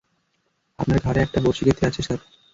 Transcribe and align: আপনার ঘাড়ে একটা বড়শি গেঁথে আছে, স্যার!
আপনার 0.79 0.99
ঘাড়ে 0.99 1.19
একটা 1.21 1.39
বড়শি 1.43 1.63
গেঁথে 1.67 1.87
আছে, 1.87 2.01
স্যার! 2.03 2.19